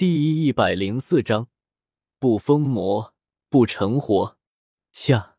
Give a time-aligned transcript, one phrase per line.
[0.00, 1.48] 第一百零四章，
[2.18, 3.12] 不疯魔
[3.50, 4.38] 不成活。
[4.92, 5.36] 下，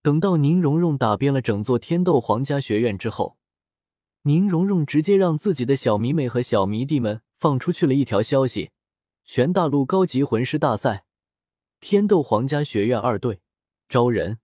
[0.00, 3.36] 等到宁荣荣打遍了整座天斗皇家学院之后，
[4.22, 8.70] 宁荣荣直接让自己的小迷妹和小迷弟们放出去了一条消息：
[9.26, 11.04] 全大陆高级魂师大赛，
[11.78, 13.42] 天斗皇家学院二队
[13.90, 14.38] 招人，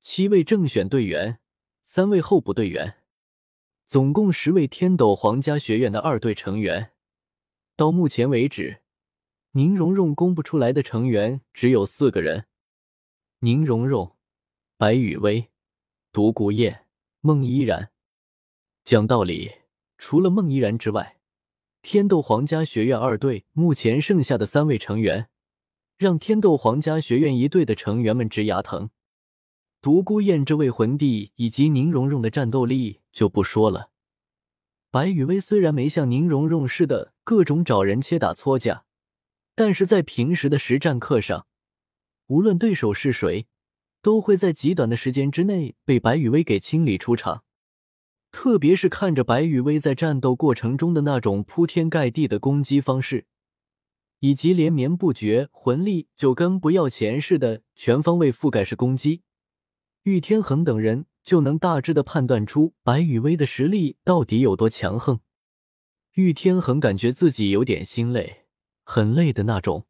[0.00, 1.38] 七位正选队员，
[1.82, 2.94] 三位候补队员，
[3.84, 6.92] 总共十位天斗皇家学院的二队成员。
[7.78, 8.80] 到目前为止，
[9.52, 12.46] 宁荣荣公布出来的成员只有四个人：
[13.38, 14.16] 宁荣荣、
[14.76, 15.50] 白雨薇、
[16.10, 16.86] 独孤雁、
[17.20, 17.92] 孟依然。
[18.82, 19.52] 讲道理，
[19.96, 21.18] 除了孟依然之外，
[21.80, 25.28] 天斗皇家学院二队目前剩下的三位成员，
[25.96, 28.90] 让天斗皇家学院一队的成员们直牙疼。
[29.80, 33.92] 独孤雁这位魂帝以及宁荣荣的战斗力就不说了。
[34.98, 38.84] 白雨薇虽然没像宁荣荣似的各种找人切打搓架，
[39.54, 41.46] 但是在平时的实战课上，
[42.26, 43.46] 无论对手是谁，
[44.02, 47.44] 都会在极短的时间之内被白雨薇给清理出场。
[48.32, 53.26] 特别是看着白雨薇在战斗过程中的那种铺天盖地的攻击方式，
[54.18, 59.22] 以及连绵不绝魂力就跟不要钱似的全方位覆盖式攻击，
[60.02, 61.06] 玉天恒等人。
[61.28, 65.20] 就能大致的判断出白羽薇的实力到底有多强横。
[66.14, 68.46] 玉天恒感觉自己有点心累，
[68.82, 69.84] 很累的那种，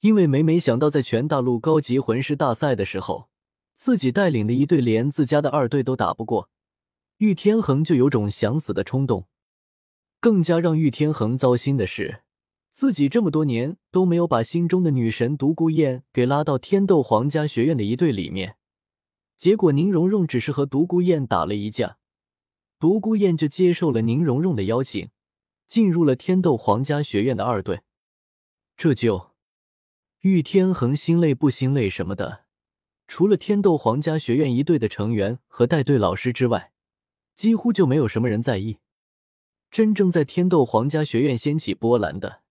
[0.00, 3.28] 因为每每想到在全大陆高级魂师大赛的时候，
[3.76, 6.50] 自己带领的一队连自家的二队都打不过，
[7.18, 9.28] 玉天恒就有种想死的冲动。
[10.18, 12.22] 更加让玉天恒糟心的是，
[12.72, 18.56] 自己这么多年都没有把心中的女神独孤雁给拉到天斗皇家学院的一队里面。
[19.40, 21.96] 结果宁荣荣只是和独孤雁打了一架，
[22.78, 25.08] 独孤雁就接受了宁荣荣的邀请，
[25.66, 27.80] 进入了天斗皇家学院的二队。
[28.76, 29.30] 这就
[30.20, 32.44] 玉天恒心累不心累什么的，
[33.08, 36.72] 除了天斗皇家学院一队的成员和带队老师之外，
[37.34, 38.76] 几乎就没有什么人在意。
[39.70, 42.42] 真正在天斗皇家学院掀起波澜的，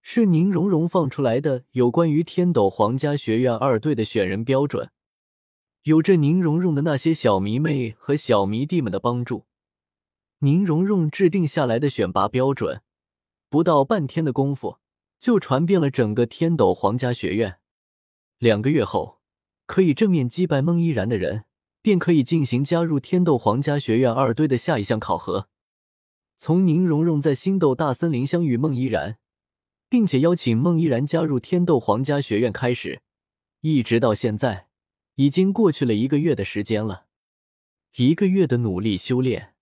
[0.00, 4.92] 是宁荣荣放出来的有关于天斗皇家学院二队的选人标准。
[5.84, 9.44] 有着宁荣荣的那些小迷妹和小迷弟们的帮助，
[10.38, 12.80] 宁荣荣制定下来的选拔标准，
[13.50, 14.78] 不到半天的功夫
[15.20, 17.58] 就传遍了整个天斗皇家学院。
[18.38, 19.20] 两个月后，
[19.66, 21.44] 可以正面击败孟依然的人，
[21.82, 25.48] 便可以进行加入天斗皇家学院二队的下一项考核。
[26.38, 29.18] 从宁荣荣在星斗大森林相遇孟依然，
[29.90, 33.02] 并且邀请孟依然加入天斗皇家学院开始，
[33.60, 34.68] 一直到现在。
[35.16, 37.06] 已经过去了一个月的时间了，
[37.96, 39.54] 一个月的努力修炼，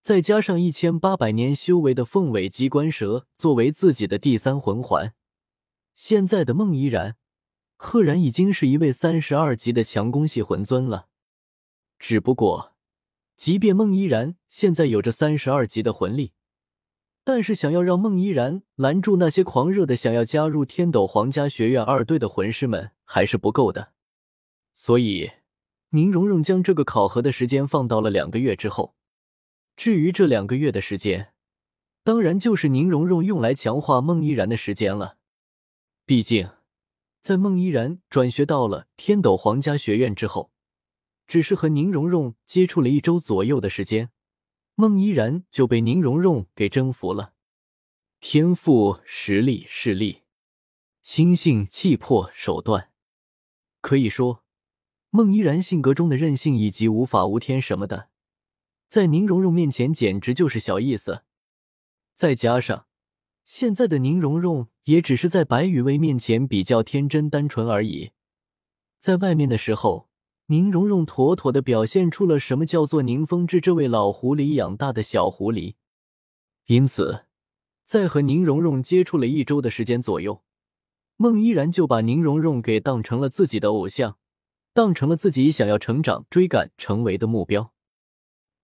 [0.00, 5.12] 再加上一千八百年修为的凤尾机关蛇作为自己的第三魂环，
[5.94, 7.16] 现在的孟依然，
[7.76, 11.08] 赫然已经是一位三十二级的强攻系魂尊了。
[11.98, 12.74] 只不过，
[13.36, 16.32] 即便孟依然现在有着三十二级的魂力，
[17.22, 23.92] 但是想要让孟依然拦住那些狂热的想要加入天斗皇家学院二队的魂师们，还是不够的。
[24.74, 25.30] 所以，
[25.90, 28.94] 宁荣荣将这个考核的时间放到了两个月之后。
[29.76, 31.32] 至于这两个月的时间，
[32.02, 35.16] 当然就是宁荣荣用来强化孟依然的时间了。
[36.04, 36.50] 毕竟，
[37.20, 40.52] 在孟依然转学到了天斗皇家学院之后，
[41.26, 44.10] 只是和宁荣荣接触了一周左右的时间，
[44.74, 47.34] 孟依然就被宁荣荣给征服了。
[48.20, 50.24] 天赋、实力、势力、
[51.02, 52.90] 心性、气魄、手段，
[53.80, 54.44] 可以说。
[55.10, 58.08] 孟依然性格中的任性以及无法无天什么的，
[58.88, 61.22] 在宁荣荣面前简直就是小意思。
[62.14, 62.86] 再加上
[63.44, 68.12] 现在的宁荣荣也只是在白雨薇面前比较天真单纯而已，
[68.98, 70.08] 在外面的时候，
[70.46, 75.74] 宁荣荣妥妥的表现出了什么叫做宁风致这位老狐狸养大的小狐狸。
[76.66, 77.26] 因此，
[77.84, 80.44] 在和宁荣荣接触了一周的时间左右，
[81.16, 84.18] 孟依然就把宁荣荣给当成了自己的偶像。
[84.72, 87.72] 当成了自己想要成长、追赶、成为的目标。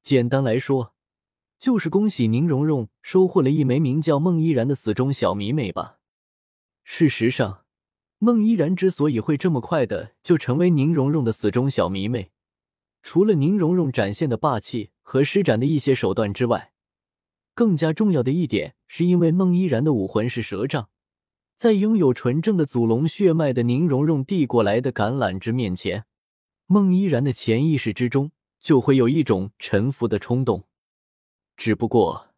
[0.02, 0.94] 简单来说，
[1.58, 5.98] 就是恭喜宁荣荣收获了一枚名叫孟依然的死忠小迷妹吧。
[6.84, 7.64] 事实上，
[8.18, 12.30] 孟依然之所以会这么快的就成为宁荣荣的死忠小迷妹，
[13.02, 16.72] 除了宁荣荣展现的霸气和施展的一些手段之外，
[17.54, 20.88] 更加重要的一点是因为孟依然的武魂是蛇杖。
[21.56, 26.04] 在拥有纯正的祖龙血脉的宁荣荣递过来的橄榄枝面前，
[26.66, 28.30] 孟依然的潜意识之中
[28.60, 30.68] 就会有一种臣服的冲动。
[31.56, 32.34] 只不过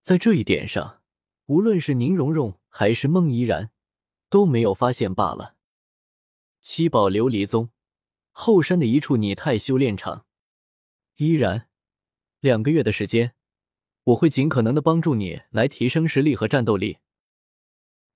[0.00, 1.02] 在这一点上，
[1.46, 3.70] 无论是宁荣荣还是孟依然
[4.30, 5.56] 都没有发现罢了。
[6.62, 7.68] 七宝琉璃宗
[8.30, 10.24] 后山的一处拟态修炼场，
[11.16, 11.68] 依然
[12.40, 13.34] 两个月的时间，
[14.04, 16.96] 我会尽可能的帮助你来提升实力和战斗力。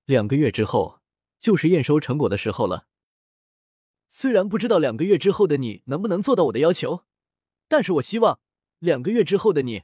[0.07, 1.01] 两个月之后
[1.39, 2.87] 就是验收成果的时候了。
[4.09, 7.05] 虽然不知道两个月之后的你能不能做到我的要求，
[7.69, 8.41] 但是我希望
[8.79, 9.83] 两个月之后的你。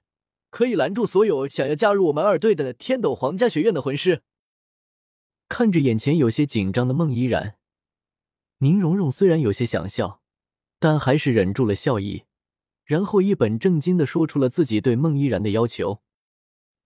[0.48, 4.20] 可以拦住所有想要加入我们二队的天斗皇家学院的魂师。
[5.48, 7.56] 看着眼前有些紧张的孟依然，
[8.58, 10.20] 宁荣荣虽然有些想笑，
[10.78, 12.24] 但还是忍住了笑意，
[12.84, 16.02] 然后一本正经的说出了自己对孟依然的要求。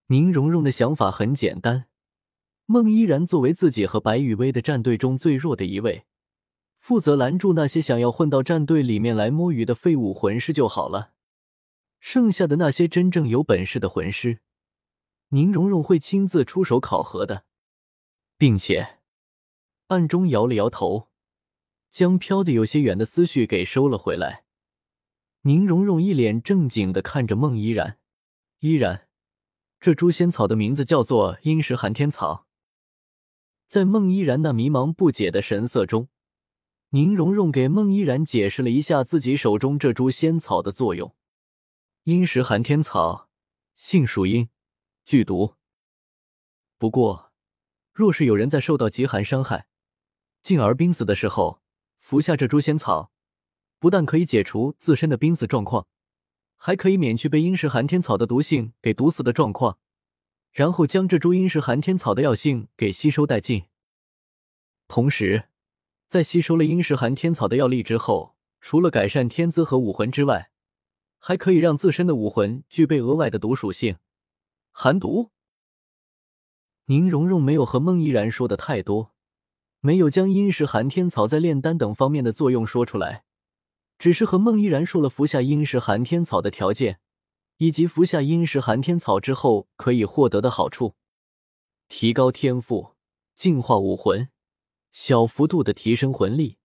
[0.07, 1.89] 宁荣荣的想法很简单：
[2.67, 6.05] 孟依然作为自己和白雨薇的战队中最弱的一位，
[6.79, 11.13] 负责拦住那些想要混到战队里面来摸鱼的废物魂师就好了。
[12.01, 14.41] 剩下的那些真正有本事的魂师，
[15.29, 17.45] 宁荣荣会亲自出手考核的，
[18.37, 18.99] 并且
[19.87, 21.09] 暗中摇了摇头，
[21.89, 24.45] 将飘得有些远的思绪给收了回来。
[25.43, 27.99] 宁荣荣一脸正经的看着孟依然，
[28.59, 29.07] 依然，
[29.79, 32.46] 这诛仙草的名字叫做阴石寒天草。
[33.67, 36.09] 在孟依然那迷茫不解的神色中，
[36.91, 41.15] 宁荣荣给孟依然解释了一下自己手中这株仙草的作用。
[42.05, 43.29] 阴石寒天草，
[43.75, 44.49] 性属阴，
[45.05, 45.55] 剧毒。
[46.79, 47.33] 不过，
[47.93, 49.67] 若是有人在受到极寒伤害，
[50.43, 51.61] 进而濒死的时候，
[51.99, 53.11] 服下这株仙草，
[53.81, 55.89] 不但可以解除自身的濒死状况，
[56.57, 59.79] 还可以免去被阴石寒天草的毒性给毒死的状况，
[60.57, 63.65] 然后将这株阴石寒天草的药性给吸收殆尽。
[64.89, 65.51] 同时，
[66.09, 70.51] 在吸收了阴石寒天草的药力之后，除了改善天资和武魂之外，
[71.19, 73.99] 还可以让自身的武魂具备额外的毒属性，
[74.73, 75.31] 寒毒。
[76.87, 79.13] 宁荣荣没有和孟依然说的太多，
[79.81, 83.25] 没有将阴石寒天草在炼丹等方面的作用说出来，
[83.99, 86.99] 只是和孟依然说了服下阴石寒天草的条件，
[87.59, 90.95] 以及服下阴石寒天草之后可以获得的好处：
[91.89, 92.95] 提高天赋、
[93.35, 94.29] 净化武魂、
[94.93, 96.59] 小幅度的提升魂力、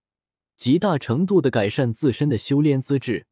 [0.56, 3.26] 极大程度的改善自身的修炼资质。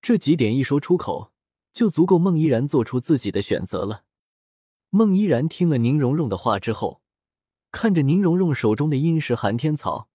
[0.00, 1.32] 这几点一说出口，
[1.72, 4.04] 就足够孟依然做出自己的选择了。
[4.90, 7.00] 孟依然听了宁荣荣的话之后，
[7.70, 10.08] 看着宁荣荣手中的阴石寒天草，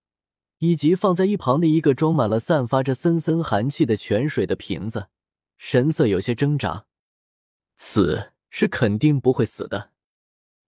[0.59, 5.07] 以及放在一旁的一个装满了散发着森森寒气的泉水的瓶子，
[5.57, 6.85] 神色有些挣扎。
[7.75, 9.91] 死是肯定不会死的，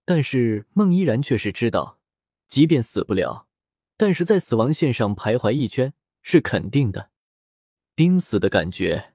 [0.06, 2.00] 但是孟依然却是知道，
[2.48, 3.48] 即便死不了，
[3.98, 7.12] 但是在死亡线上徘徊一圈是肯定的。
[7.96, 9.14] 濒死的感觉，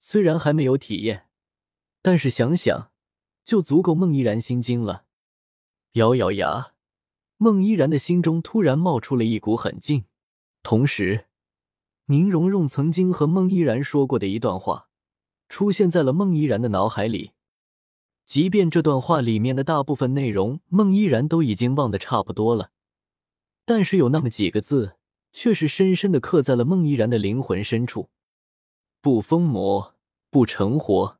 [0.00, 1.28] 虽然还没有体验，
[2.02, 2.90] 但是想想
[3.44, 5.04] 就足够孟依然心惊了。
[5.92, 6.72] 咬咬牙，
[7.36, 10.04] 孟依然的心中突然冒出了一股狠劲。
[10.62, 11.26] 同时，
[12.06, 14.90] 宁荣荣曾经和孟依然说过的一段话，
[15.48, 17.32] 出现在了孟依然的脑海里。
[18.24, 22.70] 即便这段话里面的大部分内容，孟依然都已经忘得差不多了，
[23.64, 24.96] 但是有那么几个字，
[25.32, 28.10] 却是深深的刻在了孟依然的灵魂深处。
[29.00, 29.94] 不疯魔，
[30.30, 31.18] 不成活，